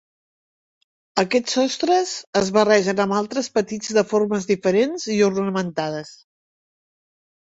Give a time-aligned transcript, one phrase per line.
[1.23, 6.13] Aquests sostres es barregen amb altres petits de formes diferents i ornamentades.